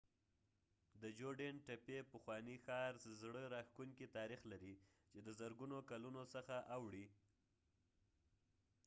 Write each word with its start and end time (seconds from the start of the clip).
د 1.01 1.03
جوډین 1.19 1.55
تپې 1.67 1.99
پخوانی 2.11 2.57
ښار 2.65 2.91
زړه 3.21 3.43
راښکونکی 3.53 4.05
تاریخ 4.17 4.41
لري 4.51 4.75
چې 5.11 5.19
د 5.25 5.29
زرګونو 5.39 5.77
کلونو 5.91 6.21
څخه 6.33 6.55
اوړي 6.75 7.05